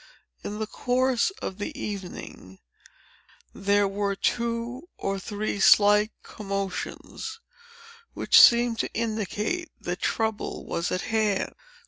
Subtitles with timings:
[0.43, 2.57] In the course of the evening,
[3.53, 7.39] there were two or three slight commotions,
[8.15, 11.53] which seemed to indicate that trouble was at hand.